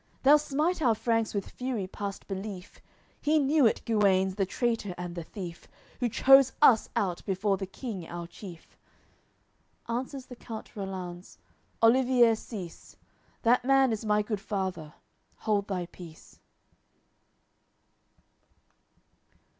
[0.23, 2.81] They'll smite our Franks with fury past belief,
[3.21, 5.67] He knew it, Guenes, the traitor and the thief,
[5.99, 8.75] Who chose us out before the King our chief."
[9.87, 11.37] Answers the count Rollanz:
[11.83, 12.95] "Olivier, cease.
[13.43, 14.95] That man is my good father;
[15.35, 16.39] hold thy peace."